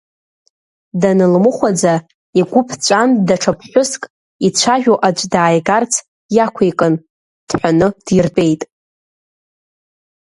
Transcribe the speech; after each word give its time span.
Данылмыхәаӡа, 1.01 1.93
игәы 2.39 2.61
ԥҵәан 2.67 3.09
даҽа 3.27 3.53
ԥҳәыск, 3.57 4.01
ицәажәо 4.47 4.95
аӡә 5.07 5.23
дааигарц 5.31 5.93
иақәикын, 6.35 6.93
дҳәаны 7.47 7.87
диртәеит. 8.05 8.61